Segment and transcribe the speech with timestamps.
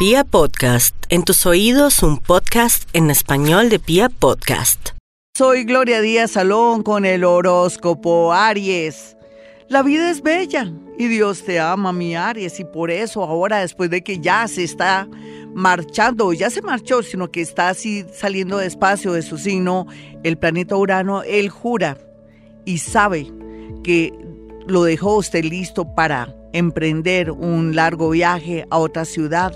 [0.00, 4.92] Pia Podcast, en tus oídos un podcast en español de Pia Podcast.
[5.36, 9.14] Soy Gloria Díaz Salón con el horóscopo Aries.
[9.68, 13.90] La vida es bella y Dios te ama, mi Aries, y por eso ahora, después
[13.90, 15.06] de que ya se está
[15.52, 19.86] marchando, ya se marchó, sino que está así saliendo despacio de su signo,
[20.22, 21.98] el planeta Urano, él jura
[22.64, 23.30] y sabe
[23.84, 24.14] que
[24.66, 29.52] lo dejó usted listo para emprender un largo viaje a otra ciudad,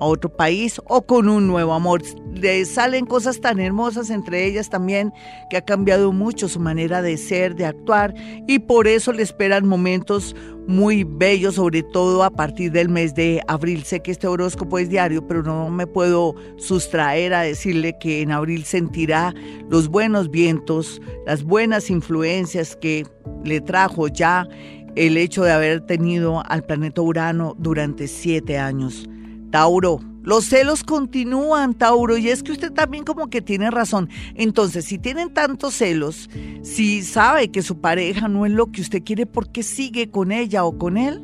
[0.00, 2.02] a otro país o con un nuevo amor.
[2.34, 5.12] Le salen cosas tan hermosas entre ellas también
[5.50, 8.14] que ha cambiado mucho su manera de ser, de actuar
[8.46, 10.34] y por eso le esperan momentos
[10.66, 13.84] muy bellos, sobre todo a partir del mes de abril.
[13.84, 18.32] Sé que este horóscopo es diario, pero no me puedo sustraer a decirle que en
[18.32, 19.34] abril sentirá
[19.68, 23.06] los buenos vientos, las buenas influencias que
[23.44, 24.48] le trajo ya
[24.96, 29.08] el hecho de haber tenido al planeta Urano durante siete años.
[29.54, 30.00] Tauro.
[30.24, 34.08] Los celos continúan, Tauro, y es que usted también como que tiene razón.
[34.34, 36.28] Entonces, si tienen tantos celos,
[36.62, 40.32] si sabe que su pareja no es lo que usted quiere, ¿por qué sigue con
[40.32, 41.22] ella o con él?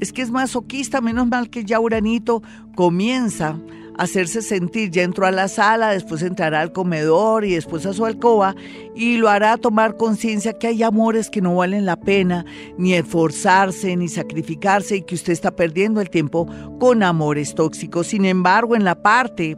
[0.00, 2.42] Es que es masoquista, menos mal que ya Uranito
[2.74, 3.60] comienza
[3.98, 4.90] hacerse sentir.
[4.90, 8.54] Ya entró a la sala, después entrará al comedor y después a su alcoba
[8.94, 12.44] y lo hará tomar conciencia que hay amores que no valen la pena
[12.78, 16.46] ni esforzarse ni sacrificarse y que usted está perdiendo el tiempo
[16.78, 18.08] con amores tóxicos.
[18.08, 19.56] Sin embargo, en la parte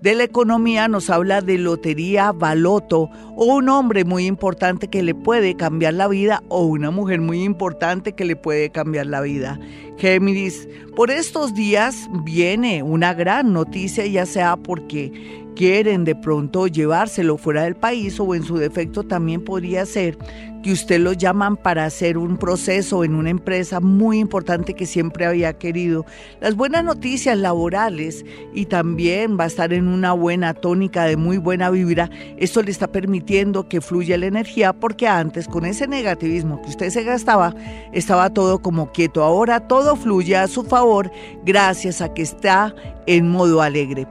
[0.00, 5.14] de la economía nos habla de lotería, baloto o un hombre muy importante que le
[5.14, 9.58] puede cambiar la vida o una mujer muy importante que le puede cambiar la vida.
[9.96, 17.36] Géminis, por estos días viene una gran noticia, ya sea porque quieren de pronto llevárselo
[17.36, 20.16] fuera del país o en su defecto también podría ser
[20.62, 25.26] que usted lo llaman para hacer un proceso en una empresa muy importante que siempre
[25.26, 26.06] había querido.
[26.40, 31.38] Las buenas noticias laborales y también va a estar en una buena tónica de muy
[31.38, 32.08] buena vibra.
[32.36, 36.90] Esto le está permitiendo que fluya la energía porque antes con ese negativismo que usted
[36.90, 37.52] se gastaba
[37.92, 39.24] estaba todo como quieto.
[39.24, 41.10] Ahora todo fluye a su favor
[41.44, 42.72] gracias a que está
[43.06, 44.06] en modo alegre.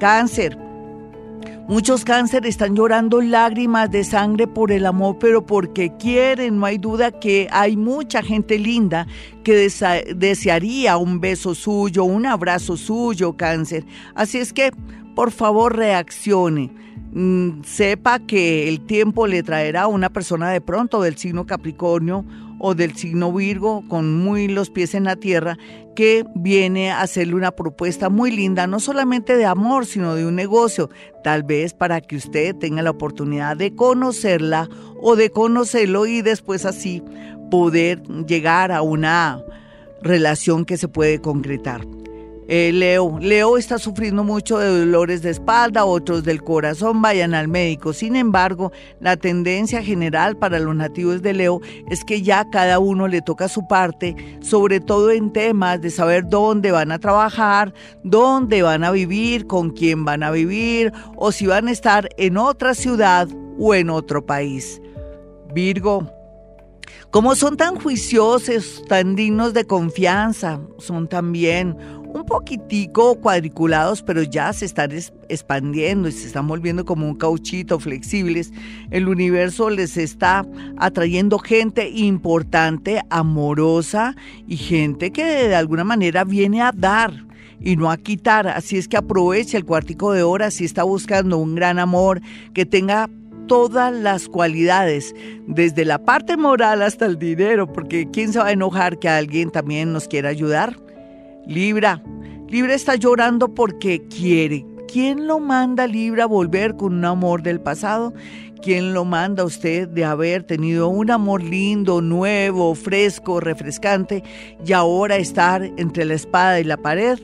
[0.00, 0.67] Cáncer.
[1.68, 6.58] Muchos cánceres están llorando lágrimas de sangre por el amor, pero porque quieren.
[6.58, 9.06] No hay duda que hay mucha gente linda
[9.44, 9.70] que
[10.16, 13.84] desearía un beso suyo, un abrazo suyo, cáncer.
[14.14, 14.72] Así es que,
[15.14, 16.72] por favor, reaccione.
[17.12, 22.24] Mm, sepa que el tiempo le traerá a una persona de pronto del signo Capricornio
[22.58, 25.58] o del signo Virgo con muy los pies en la tierra
[25.94, 30.36] que viene a hacerle una propuesta muy linda, no solamente de amor, sino de un
[30.36, 30.90] negocio,
[31.24, 34.68] tal vez para que usted tenga la oportunidad de conocerla
[35.00, 37.02] o de conocerlo y después así
[37.50, 39.42] poder llegar a una
[40.02, 41.97] relación que se puede concretar.
[42.50, 47.46] Eh, Leo, Leo está sufriendo mucho de dolores de espalda, otros del corazón, vayan al
[47.46, 47.92] médico.
[47.92, 51.60] Sin embargo, la tendencia general para los nativos de Leo
[51.90, 56.26] es que ya cada uno le toca su parte, sobre todo en temas de saber
[56.26, 61.46] dónde van a trabajar, dónde van a vivir, con quién van a vivir o si
[61.46, 63.28] van a estar en otra ciudad
[63.58, 64.80] o en otro país.
[65.52, 66.10] Virgo,
[67.10, 71.74] como son tan juiciosos, tan dignos de confianza, son también
[72.14, 74.92] un poquitico cuadriculados, pero ya se están
[75.28, 78.52] expandiendo y se están volviendo como un cauchito flexibles.
[78.90, 80.46] El universo les está
[80.78, 84.16] atrayendo gente importante, amorosa
[84.46, 87.12] y gente que de alguna manera viene a dar
[87.60, 88.48] y no a quitar.
[88.48, 92.20] Así es que aproveche el cuartico de hora si está buscando un gran amor
[92.54, 93.08] que tenga
[93.46, 95.14] todas las cualidades,
[95.46, 99.50] desde la parte moral hasta el dinero, porque ¿quién se va a enojar que alguien
[99.50, 100.78] también nos quiera ayudar?
[101.48, 102.02] Libra,
[102.46, 104.66] Libra está llorando porque quiere.
[104.90, 108.14] ¿Quién lo manda Libra a volver con un amor del pasado?
[108.62, 114.24] ¿Quién lo manda a usted de haber tenido un amor lindo, nuevo, fresco, refrescante
[114.64, 117.18] y ahora estar entre la espada y la pared?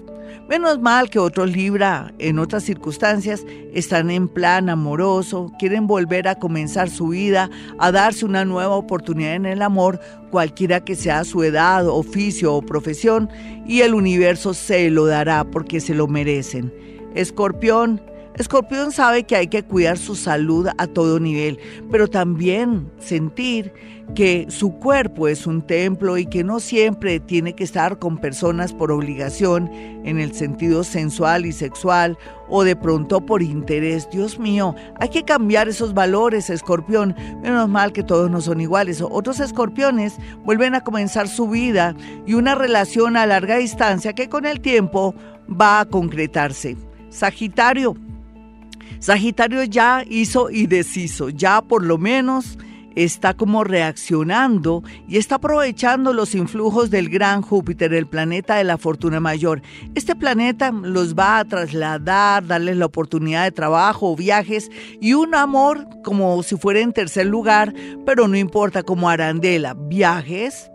[0.46, 6.34] Menos mal que otros Libra, en otras circunstancias, están en plan amoroso, quieren volver a
[6.34, 10.00] comenzar su vida, a darse una nueva oportunidad en el amor,
[10.30, 13.30] cualquiera que sea su edad, oficio o profesión,
[13.66, 16.93] y el universo se lo dará porque se lo merecen.
[17.14, 18.00] Escorpión,
[18.36, 23.72] Escorpión sabe que hay que cuidar su salud a todo nivel, pero también sentir
[24.16, 28.72] que su cuerpo es un templo y que no siempre tiene que estar con personas
[28.72, 29.70] por obligación
[30.04, 32.18] en el sentido sensual y sexual
[32.48, 34.08] o de pronto por interés.
[34.10, 37.14] Dios mío, hay que cambiar esos valores, escorpión.
[37.40, 39.00] Menos mal que todos no son iguales.
[39.00, 41.94] Otros escorpiones vuelven a comenzar su vida
[42.26, 45.14] y una relación a larga distancia que con el tiempo
[45.48, 46.76] va a concretarse.
[47.14, 47.96] Sagitario.
[48.98, 52.58] Sagitario ya hizo y deshizo, ya por lo menos
[52.96, 58.78] está como reaccionando y está aprovechando los influjos del gran Júpiter, el planeta de la
[58.78, 59.62] fortuna mayor.
[59.94, 64.68] Este planeta los va a trasladar, darles la oportunidad de trabajo, viajes
[65.00, 67.72] y un amor como si fuera en tercer lugar,
[68.04, 70.68] pero no importa, como arandela, viajes,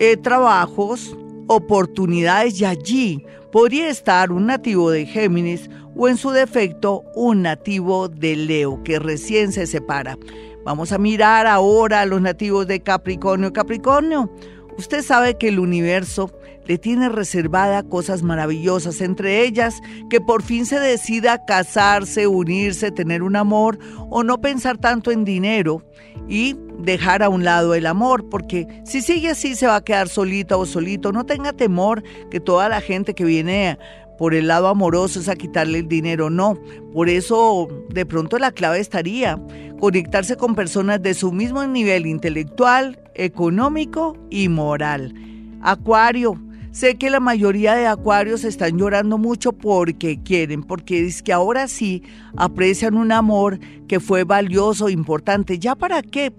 [0.00, 1.16] eh, trabajos,
[1.46, 8.08] oportunidades y allí podría estar un nativo de Géminis o en su defecto un nativo
[8.08, 10.18] de Leo que recién se separa.
[10.64, 13.52] Vamos a mirar ahora a los nativos de Capricornio.
[13.52, 14.30] Capricornio,
[14.78, 16.30] usted sabe que el universo
[16.66, 19.80] le tiene reservada cosas maravillosas, entre ellas
[20.10, 23.78] que por fin se decida casarse, unirse, tener un amor
[24.10, 25.82] o no pensar tanto en dinero
[26.28, 30.08] y dejar a un lado el amor, porque si sigue así se va a quedar
[30.08, 31.12] solita o solito.
[31.12, 33.78] No tenga temor que toda la gente que viene
[34.18, 36.58] por el lado amoroso es a quitarle el dinero, no.
[36.92, 39.38] Por eso de pronto la clave estaría
[39.80, 45.14] conectarse con personas de su mismo nivel intelectual, económico y moral.
[45.62, 46.40] Acuario,
[46.74, 51.68] Sé que la mayoría de acuarios están llorando mucho porque quieren, porque es que ahora
[51.68, 52.02] sí
[52.36, 55.60] aprecian un amor que fue valioso, importante.
[55.60, 56.32] ¿Ya para qué?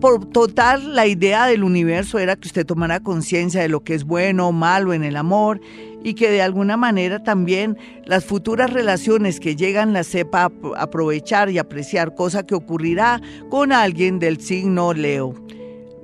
[0.00, 4.04] Por total, la idea del universo era que usted tomara conciencia de lo que es
[4.04, 5.60] bueno o malo en el amor
[6.04, 11.58] y que de alguna manera también las futuras relaciones que llegan las sepa aprovechar y
[11.58, 13.20] apreciar, cosa que ocurrirá
[13.50, 15.34] con alguien del signo Leo.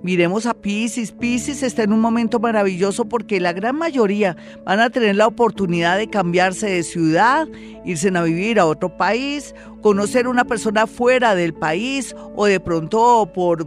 [0.02, 1.12] Miremos a Pisces.
[1.12, 5.98] Pisces está en un momento maravilloso porque la gran mayoría van a tener la oportunidad
[5.98, 7.48] de cambiarse de ciudad,
[7.84, 13.30] irse a vivir a otro país, conocer una persona fuera del país o de pronto
[13.34, 13.66] por,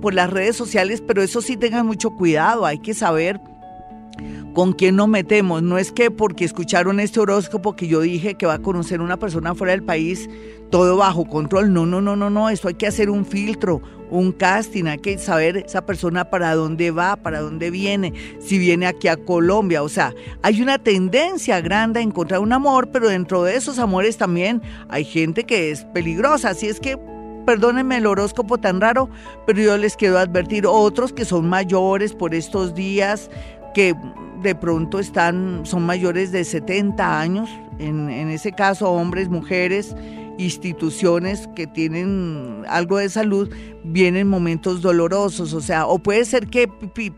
[0.00, 3.40] por las redes sociales, pero eso sí tengan mucho cuidado, hay que saber
[4.54, 5.62] con quién nos metemos.
[5.62, 9.16] No es que porque escucharon este horóscopo que yo dije que va a conocer una
[9.18, 10.28] persona fuera del país,
[10.70, 11.72] todo bajo control.
[11.72, 12.50] No, no, no, no, no.
[12.50, 13.80] Esto hay que hacer un filtro,
[14.10, 14.84] un casting.
[14.86, 19.16] Hay que saber esa persona para dónde va, para dónde viene, si viene aquí a
[19.16, 19.82] Colombia.
[19.82, 24.16] O sea, hay una tendencia grande a encontrar un amor, pero dentro de esos amores
[24.16, 26.50] también hay gente que es peligrosa.
[26.50, 26.98] Así es que
[27.46, 29.08] perdónenme el horóscopo tan raro,
[29.46, 33.30] pero yo les quiero advertir otros que son mayores por estos días,
[33.74, 33.94] que
[34.42, 39.94] de pronto están, son mayores de 70 años, en, en ese caso hombres, mujeres,
[40.40, 43.50] instituciones que tienen algo de salud,
[43.84, 46.68] vienen momentos dolorosos, o sea, o puede ser que